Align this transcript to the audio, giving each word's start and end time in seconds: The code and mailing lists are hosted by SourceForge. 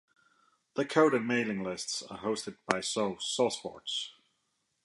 The 0.73 0.83
code 0.83 1.13
and 1.13 1.27
mailing 1.27 1.61
lists 1.61 2.01
are 2.01 2.17
hosted 2.17 2.57
by 2.65 2.79
SourceForge. 2.79 4.09